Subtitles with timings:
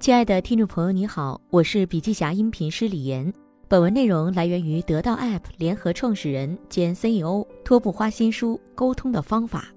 [0.00, 3.30] 亲爱的听众朋友，你好，我是笔记侠音频师李岩。
[3.68, 9.70] 本文内容来源于得到 App 联合创始人兼 CEO 托布花新书《沟通的方法》。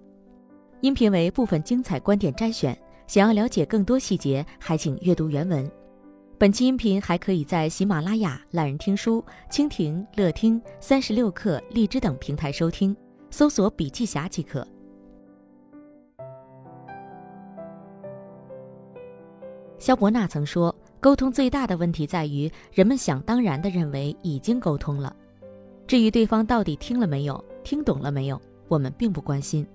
[0.80, 2.74] 音频为部分精彩观点摘选，
[3.06, 5.70] 想要了解更多细节，还请阅读原文。
[6.38, 9.22] 本期音频还可以在喜马拉雅、懒人听书、
[9.52, 12.96] 蜻蜓、乐听、三十六课、荔枝等平台收听，
[13.30, 14.66] 搜索“笔记侠”即可。
[19.84, 25.14] 肖伯纳曾说：“沟通最大的问题在于，人们想当然地认为已经沟通了，
[25.86, 29.68] 至于对方到底听了没有、听懂了没有，我们并不关心。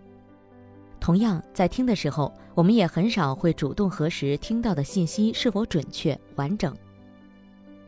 [0.99, 6.75] 同样，在听的时候，我们也很少会主动核实听到的信息是否准确、完整。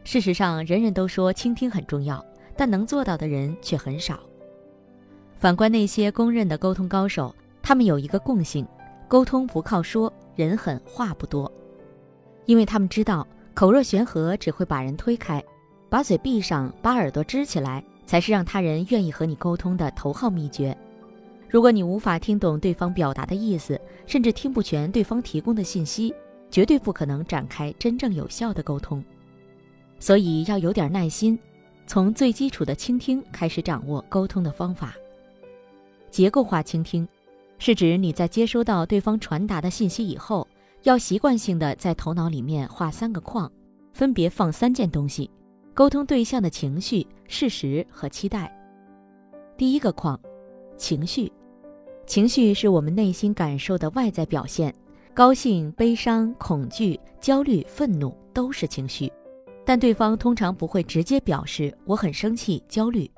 [0.05, 2.23] 事实上，人人都说倾听很重要，
[2.55, 4.21] 但能做到的人却很少。
[5.37, 8.69] 反观那些公认的沟通高手，他们有一个共性：
[9.09, 11.51] 沟通不靠说，人狠话不多。”
[12.47, 15.43] 因为他们知道，口若悬河只会把人推开，
[15.89, 20.77] 把嘴闭上，把耳朵支起来，才是让他人愿意和你沟通的头号秘诀。
[21.49, 26.15] 如果你无法听懂对方表达的意思，甚至听不全对方提供的信息，
[26.51, 29.05] 绝对不可能展开真正有效的沟通。
[29.99, 31.39] 所以要有点耐心，
[31.87, 34.95] 从最基础的倾听开始掌握沟通的方法。
[36.09, 37.07] 结构化倾听，
[37.59, 40.47] 是指你在接收到对方传达的信息以后。
[40.83, 43.51] 要习惯性的在头脑里面画三个框，
[43.93, 45.31] 分别放三件东西：
[45.75, 48.51] 沟通对象的情绪、事实和期待。
[49.59, 50.19] 第一个框，
[50.79, 51.31] 情绪。
[52.07, 54.75] 情绪是我们内心感受的外在表现，
[55.13, 59.13] 高兴、悲伤、恐惧、焦虑、愤怒都是情绪，
[59.67, 63.09] 但对方通常不会直接表示我很生气、焦虑，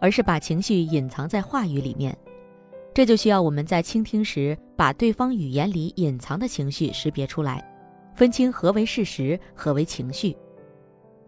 [0.00, 2.16] 而是把情绪隐藏在话语里面。
[2.94, 7.66] 这就需要我们在倾听时，把对方语言里隐藏的情绪识别出来，
[8.14, 10.36] 分清何为事实，何为情绪。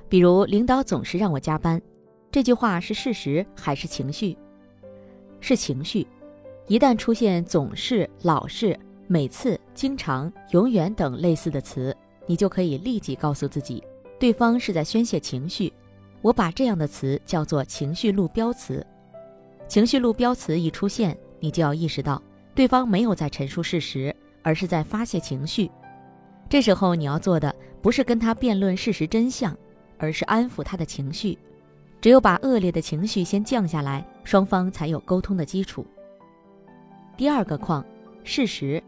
[0.06, 1.80] 比如，领导总是让我加班，
[2.30, 4.36] 这句话是事实还是情绪？
[5.40, 6.06] 是情绪。
[6.66, 8.78] 一旦出现“总是”“老是
[9.08, 11.96] ”“每次”“经常”“永远”等类似的词，
[12.26, 13.82] 你就可以立即告诉自己，
[14.20, 15.72] 对方是在宣泄情绪。
[16.20, 18.86] 我把这样的词叫做情绪路标词。
[19.66, 21.16] 情绪路标词一出现。
[21.44, 22.22] 你就要意识到，
[22.54, 25.70] 对方没有在陈述事实，而是在发泄情绪。
[26.48, 29.54] 这时候你要做的不是跟他辩论事实真相，
[29.98, 31.36] 而是安抚他的情绪。
[32.00, 35.86] 只有把恶劣的情绪先降下来，双方才有沟通的基础。
[37.14, 37.84] 第二个框，
[38.22, 38.82] 事实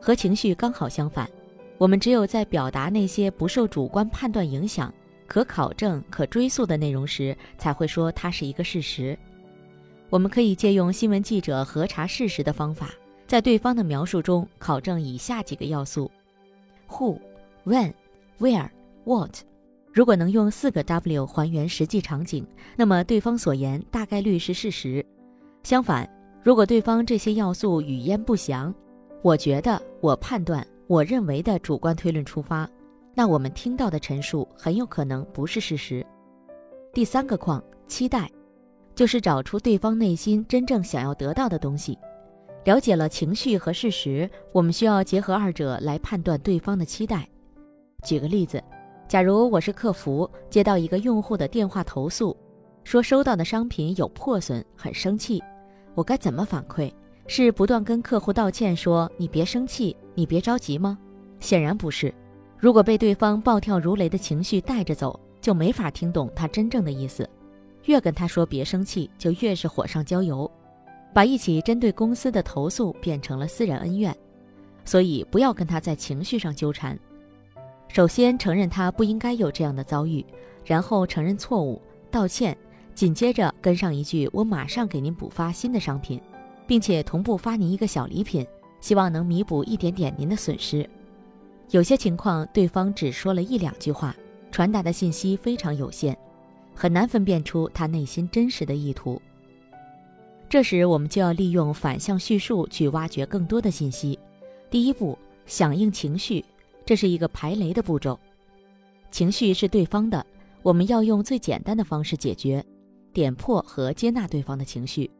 [0.00, 1.28] 和情绪刚好相反。
[1.76, 4.94] 我们只有在表达那些不受主观判断影响、
[5.26, 9.18] 可考证、可追溯的内容时，才会说它是一个事实。
[10.14, 12.90] 我们可以借用新闻记者核查事实的方法，
[13.26, 16.08] 在对方的描述中考证以下几个要素
[16.88, 17.18] ：who、
[17.64, 17.92] when、
[18.38, 18.68] where、
[19.02, 19.38] what。
[19.92, 25.04] 如果能用四个 W 还原实际场景，那么对方所言大概率是事实。
[25.64, 26.08] 相反，
[26.44, 28.72] 如果对方这些要素语焉不详，
[29.20, 32.70] 我觉得、我判断、我认为的主观推论出发，
[33.14, 36.06] 那我们听到的陈述很有可能不是事实。
[36.92, 38.30] 第三个框，期待。
[38.94, 41.98] 就是找出对方内心真正想要得到的东西。
[42.64, 47.28] 了解了情绪和事实，我们需要结合二者来判断对方的期待。
[48.02, 48.62] 举个例子，
[49.06, 52.36] 假如我是客服，接到一个用户的电话投诉，
[52.82, 55.42] 说收到的商品有破损，很生气，
[55.94, 56.90] 我该怎么反馈？
[57.26, 60.98] 是不断跟客户道歉，说你别生气，你别着急吗？
[61.40, 62.12] 显然不是。
[62.58, 67.28] 如果被对方暴跳如雷的情绪带着走，就没法听懂他真正的意思。
[67.84, 70.50] 越跟他说别生气，就越是火上浇油，
[71.12, 74.14] 把一起针对公司的投诉变成了私人恩怨。
[74.84, 76.98] 所以不要跟他在情绪上纠缠。
[77.88, 80.24] 首先承认他不应该有这样的遭遇，
[80.64, 81.80] 然后承认错误，
[82.10, 82.56] 道歉，
[82.94, 86.20] 紧接着跟上一句“我马上给您补发新的商品，
[86.66, 88.46] 并且同步发您一个小礼品，
[88.80, 90.88] 希望能弥补一点点您的损失”。
[91.70, 94.14] 有些情况，对方只说了一两句话，
[94.50, 96.16] 传达的信息非常有限。
[96.84, 99.18] 很难分辨出他内心真实的意图。
[100.50, 104.18] 这时，我们就要利用反向叙述去挖掘更多的信息。
[104.68, 106.44] 第一步，响应情绪，
[106.84, 108.20] 这是一个排雷的步骤。
[109.10, 110.26] 情绪是对方的，
[110.60, 112.62] 我们要用最简单的方式解决，
[113.14, 115.10] 点破和接纳对方的情绪。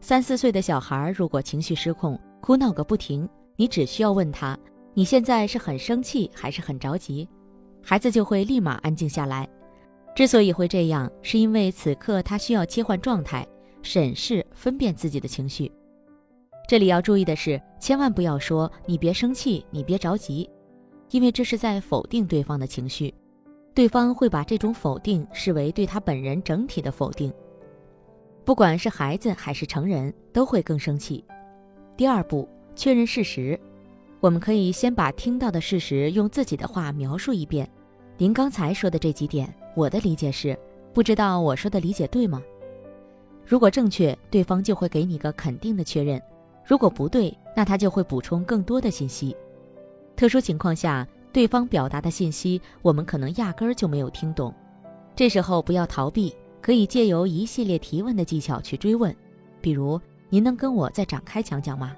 [0.00, 4.56] 三四岁的小孩如果情绪失控，哭闹个不停，你只需要问他
[4.94, 7.28] ：“你现在是很生气还是很着急？”
[7.82, 9.48] 孩子就会立马安静下来。
[10.16, 13.46] 之所以会这样，是因为此刻他需要切换状态，
[13.82, 15.70] 审视、分辨自己的情绪。
[16.66, 20.48] 这里要注意的是，千万不要说“你别生气，你别着急”，
[21.12, 23.12] 因为这是在否定对方的情绪，
[23.74, 27.30] 对方会把这种否定视为对他本人整体的否定。
[28.42, 31.22] 不管是孩子还是成人，都会更生气。
[31.94, 33.60] 第二步，确认事实。
[34.20, 37.70] 我们可以先把听到的事实用自己的话描述一遍。
[38.16, 40.58] 您刚才说的这几点，我的理解是，
[40.94, 42.42] 不知道我说的理解对吗？
[43.44, 46.18] 如果正确，对方就会给你个肯定的确认；
[46.64, 49.36] 如果不对，那他就会补充更多的信息。
[50.16, 54.52] 特殊情况下，对方表达的信息我们可能压根儿就没有听懂。
[55.14, 59.14] 这时候不要逃避，可以借由一系列提问的技巧去追问，
[59.60, 60.00] 比如
[60.30, 61.94] ：“您能跟我再展开讲讲吗？”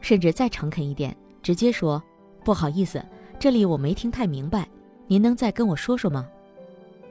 [0.00, 1.14] 甚至再诚恳一点。
[1.42, 2.00] 直接说，
[2.44, 3.04] 不好意思，
[3.40, 4.68] 这里我没听太明白，
[5.08, 6.24] 您能再跟我说说吗？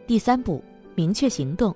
[0.07, 0.63] 第三步，
[0.95, 1.75] 明确行动。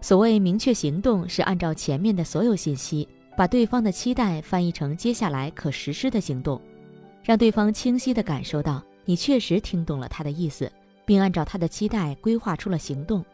[0.00, 6.60] 所谓明确行动，是按照前面的所有信息，把对方的期待翻译成接下来可实施的行动，
[7.22, 10.70] 让对方清晰地感受到你确实听懂了他的意思，
[11.04, 13.24] 并按照他的期待规划出了行动。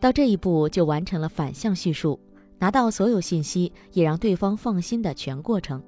[0.00, 2.18] 到这一步就完成了反向叙述，
[2.58, 5.82] 拿到所有信息，也让对方放心的全过程。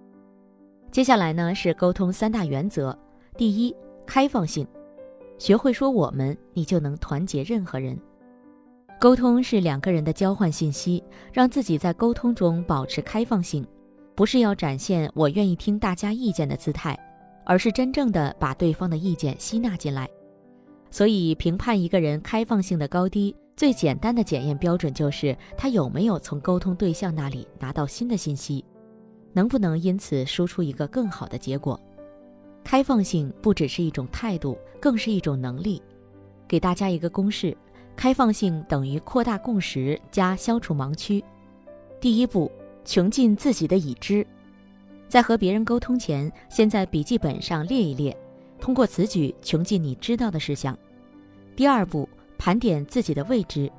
[0.90, 2.94] 接下来呢是沟通三大原则：
[3.38, 3.74] 第一，
[4.04, 4.66] 开放性，
[5.38, 7.98] 学会说我们，你就能团结任何人。
[9.00, 11.02] 沟通是两个人的交换信息，
[11.32, 13.66] 让自己在沟通中保持开放性，
[14.14, 16.96] 不是要展现我愿意听大家意见的姿态，
[17.44, 20.08] 而是真正的把对方的意见吸纳进来。
[20.90, 28.64] 所以，评判一个人开放性的高低，最简单的检验标准就是他有没有从沟通对象那里拿到新的信息。
[29.32, 31.80] 能不能因此输出一个更好的结果？
[32.64, 35.82] 开放性不只是一种态度，更是一种能力。
[36.48, 37.56] 给大家一个公式：
[37.96, 41.22] 开放性等于扩大共识加消除盲区。
[42.00, 42.50] 第一步，
[42.84, 44.26] 穷尽自己的已知。
[45.08, 48.16] 在和别人沟通前，先在笔记本上列一列，
[48.58, 50.76] 通过此举穷尽你知道的事项。
[51.54, 53.70] 第二步，盘点自己的未知，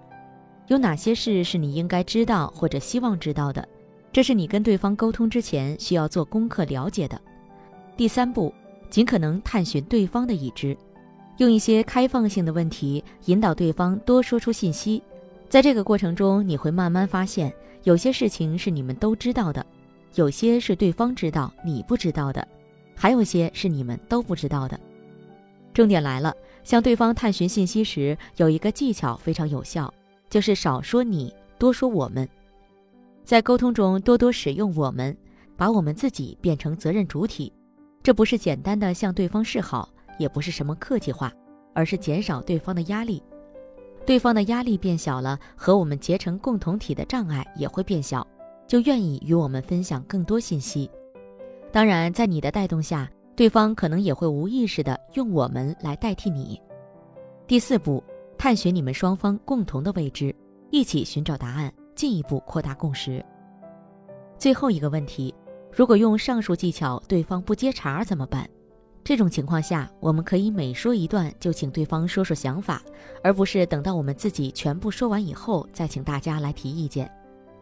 [0.67, 3.67] 有哪些事是你应该知道或者希望知道的？
[4.11, 7.19] 这是你跟对方沟通之前需要做功课了解的。
[7.97, 8.53] 第三步，
[8.93, 10.77] 尽可能探寻对方的已知，
[11.37, 15.01] 用一些开放性的问题引导对方多说出信息。
[15.49, 17.51] 在这个过程中，你会慢慢发现，
[17.85, 19.65] 有些事情是你们都知道的，
[20.13, 22.47] 有些是对方知道你不知道的，
[22.95, 24.79] 还有些是你们都不知道的。
[25.73, 26.31] 重点来了，
[26.63, 29.91] 向对方探寻信息时，有一个技巧非常有效，
[30.29, 32.29] 就是少说你，多说我们。
[33.23, 35.17] 在沟通中多多使用“我们”，
[35.57, 37.51] 把我们自己变成责任主体，
[38.03, 39.87] 这不是简单的向对方示好，
[40.19, 41.31] 也不是什么客气话，
[41.73, 43.23] 而是减少对方的压力。
[44.05, 48.27] 对方的压力变小了，和我们结成共同体的障碍也会变小，
[48.67, 50.91] 就愿意与我们分享更多信息。
[51.71, 56.61] 当然，在你的带动下，对方可能也会无意识的用“我们”来代替你。
[57.47, 58.03] 第四步，
[58.37, 60.35] 探寻你们双方共同的未知，
[60.71, 61.73] 一起寻找答案。
[61.95, 63.23] 进一步扩大共识。
[64.35, 65.33] 最后一个问题，
[65.75, 68.47] 如果用上述技巧对方不接茬怎么办？
[69.03, 72.81] 这种情况下，我们可以每说一段就请对方说说想法，
[73.23, 77.11] 而不是等到我们自己全部说完以后再请大家来提意见。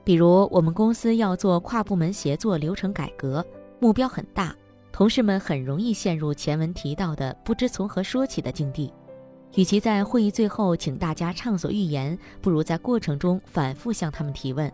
[0.03, 3.45] 比如，我们公司要做跨部门协作流程改革，
[3.79, 4.53] 目标很大，
[4.91, 8.93] 同事们很容易陷入前文提到的不知从何说起的境地。
[9.55, 14.71] 与其在会议最后请大家畅所欲言，不如在过程中反复向他们提问。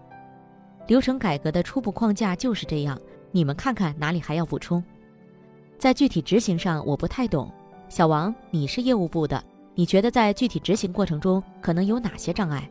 [0.88, 3.00] 流程改革的初步框架就是这样，
[3.32, 4.84] 你们看看哪里还要补充？
[5.78, 7.52] 在具体执行上我不太懂，
[7.90, 9.44] 小王，你是业务部的，
[9.76, 12.70] 你觉得在具体执行过程中可能有哪些障碍？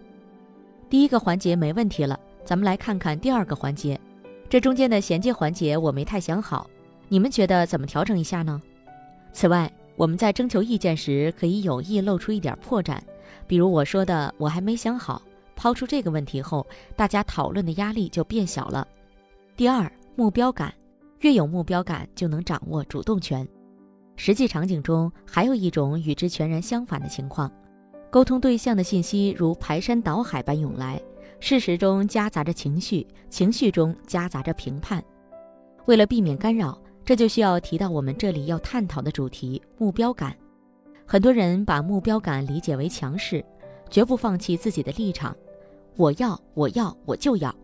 [0.89, 4.01] 第一个环节没问题了，咱们来看看第二个环节，
[4.49, 6.69] 这中间的衔接环节我没太想好，
[7.09, 8.61] 你们觉得怎么调整一下呢？
[9.33, 9.73] 此外。
[9.99, 12.99] 我们在征求意见时，可以有意露出一点破绽，
[13.47, 15.23] 比如我说的“我还没想好”。
[15.57, 18.87] 抛出这个问题后，大家讨论的压力就变小了。
[19.57, 20.73] 第二，目标感，
[21.21, 23.47] 越有目标感，就能掌握主动权。
[24.17, 27.49] 实际场景中，还有一种与之全然相反的情况：
[28.11, 31.01] 沟通对象的信息如排山倒海般涌来，
[31.39, 35.05] 事实中夹杂着情绪，情绪中夹杂着评判。
[35.85, 36.77] 为了避免干扰。
[37.07, 40.37] 这就需要提到我们这里要探讨的主题——目标感。
[41.07, 43.45] 很多人把目标感理解为强势，
[43.89, 45.33] 绝不放弃自己的立场。
[45.95, 47.55] 我要，我要，我就要。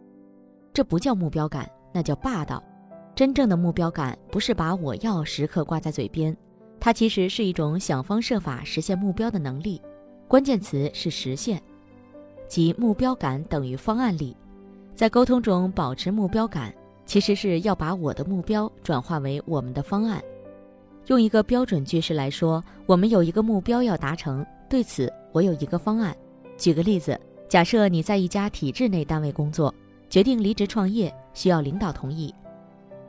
[0.73, 2.63] 这不叫目标感，那叫霸道。
[3.15, 6.37] 真正的目标感不是把我要时刻挂在嘴边，
[6.81, 9.81] 它其实是一种想方设法实现目标的能力。
[10.27, 11.63] 关键词是实现，
[12.49, 14.37] 即目标感等于方案力。
[14.95, 16.73] 在沟通中保持目标感。
[17.05, 20.23] 其实是要把我的目标转化为我们的方案。
[21.09, 26.17] 用一个标准句式来说，我们有一个目标要达成，对此我有一个方案。
[26.57, 29.75] 举个例子，假设你在一家体制内单位工作，
[30.13, 32.35] 决定离职创业，需要领导同意。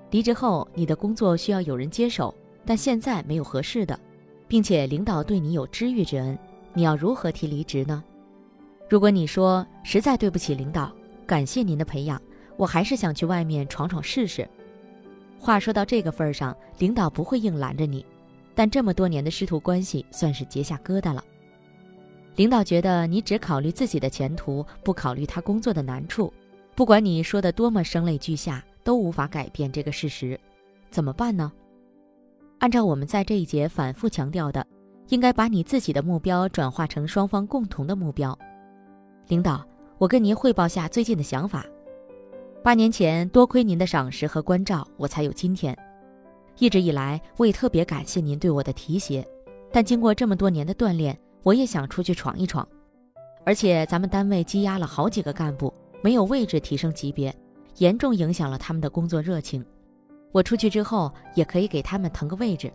[0.09, 2.33] 离职后，你的工作需要有人接手，
[2.65, 3.99] 但现在没有合适的，
[4.47, 6.39] 并且领导对你有知遇之恩，
[6.73, 8.01] 你要如何提离职呢？
[8.89, 10.89] 如果你说实在对不起领导，
[11.27, 12.21] 感谢您的培养，
[12.55, 14.47] 我还是想去外面闯闯试试。
[15.37, 18.05] 话说到这个份儿上，领导不会硬拦着你，
[18.55, 21.21] 但这么多年的师徒关系算是结下疙瘩了。
[22.37, 26.31] 领导觉得你只考虑自己的前途，不考虑他工作的难处，
[26.75, 30.39] 不管你说的多么声泪俱下，都无法改变这个事实。
[30.89, 31.51] 怎么办呢？
[32.59, 34.65] 按照我们在这一节反复强调的，
[35.09, 38.37] 应该把你自己的目标转化成双方共同的目标。
[39.27, 39.63] 领导，
[39.97, 41.65] 我跟您汇报下最近的想法。
[42.63, 45.77] 八年前，多亏您的赏识和关照，我才有今天。
[46.57, 49.27] 一直以来，我也特别感谢您对我的提携。
[49.71, 52.67] 但经过这么多年的锻炼，我也想出去闯一闯。
[53.45, 57.33] 而且，咱们单位积压了好几个干部，没有位置提升级别，
[57.77, 59.65] 严重影响了他们的工作热情。
[60.33, 62.69] 我出去之后，也可以给他们腾个位置。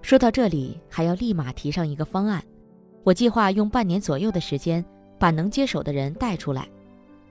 [0.00, 2.42] 说到这里，还要立马提上一个方案。
[3.04, 4.82] 我计划用半年左右的时间，
[5.18, 6.66] 把能接手的人带出来。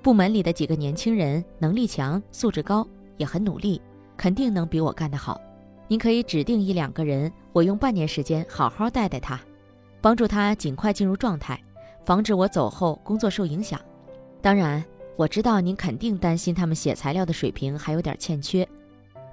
[0.04, 2.88] 部门里的几个年轻人能力强、素质高，
[3.18, 3.82] 也很努力，
[4.16, 5.42] 肯定能比我干得好。
[5.88, 9.40] 您可以指定一两个人，我用半年时间好好带带他，
[10.02, 11.60] 帮助他尽快进入状态，
[12.06, 13.82] 防止我走后工作受影响。
[14.42, 14.86] 当然，
[15.20, 18.66] 我知道您肯定担心他们写材料的水平还有点欠缺。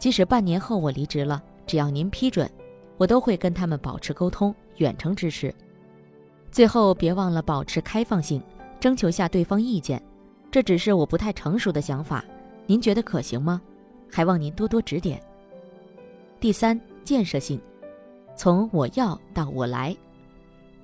[0.00, 2.50] 即使半年后我离职了，只要您批准，
[2.97, 5.55] 我都会跟他们保持沟通，远程支持。
[6.50, 8.43] 最后别忘了保持开放性，
[8.81, 10.02] 征求下对方意见。
[10.50, 12.25] 这只是我不太成熟的想法，
[12.66, 13.62] 您觉得可行吗？
[14.11, 15.23] 还望您多多指点。
[16.40, 17.61] 第三，建设性，
[18.35, 19.97] 从我要到我来，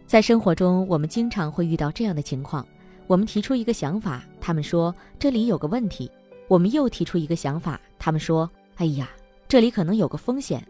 [0.07, 2.65] 在生活中我们经常会遇到这样的情况：
[3.07, 6.09] 我们提出一个想法，他们说这里有个问题；
[6.49, 9.11] 我们又提出一个想法，他们说哎呀，
[9.49, 10.67] 这里可能有个风险。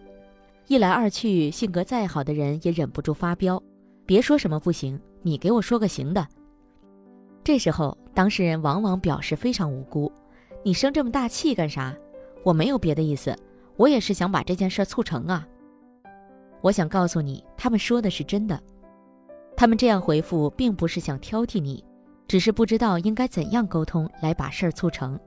[0.67, 3.63] 一来二去，性格再好的人也忍不住发飙，
[4.07, 6.27] 别说什么不行，你给我说个行的。
[7.45, 10.11] 这时候，当事人往往表示非常无辜
[10.65, 11.95] ：“你生这么大气干啥？
[12.45, 13.37] 我没有别的意思，
[13.77, 15.47] 我也是想把这件事促成啊。”
[16.63, 18.61] 我想告诉你，他们说的是真的。
[19.57, 21.85] 他们这样回复，并不是想挑剔你，
[22.33, 25.21] 只是不知道应该怎样沟通来把事儿促成。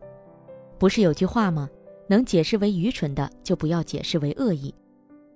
[0.80, 1.70] 不是有句话吗？
[2.08, 4.74] 能解释为愚蠢的，就不要解释为恶意。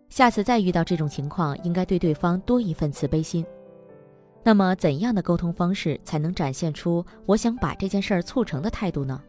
[0.09, 3.45] 下次再遇到这种情况，应该对对方多一份慈悲心。
[4.43, 9.21] 那么，怎样的沟通方式才能展现出我想把这件事儿促成的态度呢？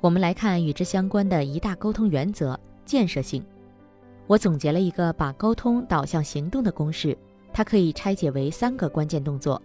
[0.00, 3.44] 我们来看与之相关的一大沟通原则：建设性。
[4.26, 7.14] 我总结了一个把沟通导向行动的公式，
[7.52, 9.60] 它可以拆解为三个关键动作：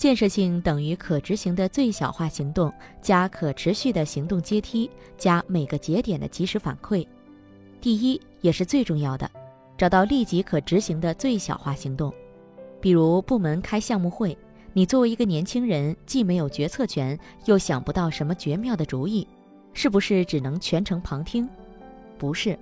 [0.00, 7.06] 建设性等于可执行的最小化行动加可持续的行动阶梯加每个节点的及时反馈。
[7.82, 9.30] 第一，也是最重要的，
[9.76, 12.10] 找到立即可执行的最小化行动。
[12.80, 14.34] 比如部门开项目会，
[14.72, 19.28] 你作为一个年轻人，既没有决策权，又想不到什么绝妙的主意，
[19.74, 21.46] 是不是只能全程旁听？
[22.16, 22.58] 不是，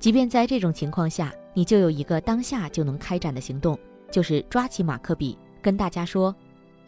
[0.00, 3.78] 即便在这种情况下，你就有一个当下就能开展的行动，
[4.10, 6.34] 就是抓起马克笔，跟大家说：“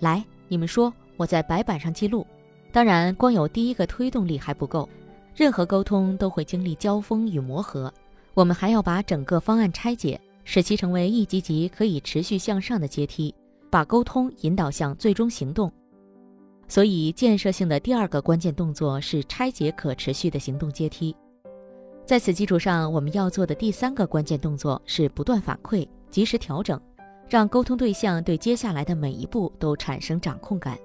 [0.00, 2.26] 来，你们说，我在白板上记录。”
[2.72, 4.88] 当然，光有第一个推动力还不够，
[5.34, 7.92] 任何沟通都会经历交锋与磨合，
[8.34, 10.20] 我们还要把整个方案拆解。
[10.48, 13.34] 使其成为一级级可以持续向上的阶梯，
[13.68, 15.72] 把沟通引导向最终行动。
[16.68, 21.16] 所以，建设性的第二个关键动作是拆解可持续的行动阶梯。
[22.04, 26.80] 在此基础上，我们要做的第三个关键动作是不断反馈、及时调整，
[27.28, 30.78] 让沟通对象对接下来的每一步都产生掌控感。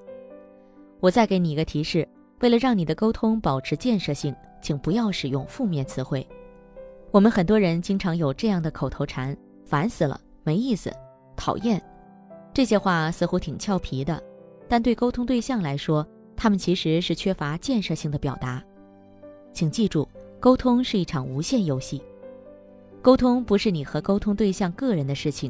[1.00, 2.08] 我再给你一个提示：
[2.40, 6.28] 为了让你的沟通保持建设性，请不要使用负面词汇。
[7.12, 9.36] 我们很多人经常有这样的口头禅。
[9.64, 10.92] 烦死了，没意思，
[11.38, 11.82] 讨厌，
[12.54, 14.22] 这些话似乎挺俏皮的，
[14.68, 16.06] 但对沟通对象来说，
[16.36, 18.62] 他们其实是缺乏建设性的表达。
[19.54, 20.06] 请记住，
[20.42, 22.04] 沟通是一场无限游戏，
[23.02, 25.50] 沟通不是你和沟通对象个人的事情，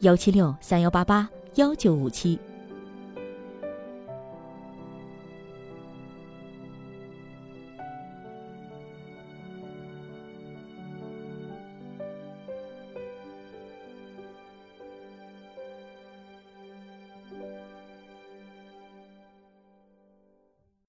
[0.00, 2.38] 幺七六三幺八八幺九五七。